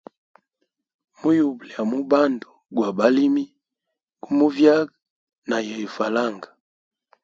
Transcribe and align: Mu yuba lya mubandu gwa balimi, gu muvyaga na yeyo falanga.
Mu 1.19 1.29
yuba 1.37 1.63
lya 1.69 1.83
mubandu 1.89 2.49
gwa 2.75 2.89
balimi, 2.97 3.45
gu 4.21 4.29
muvyaga 4.37 4.95
na 5.49 5.57
yeyo 5.67 5.89
falanga. 5.97 6.49